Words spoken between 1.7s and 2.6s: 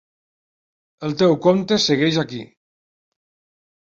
segueix aquí.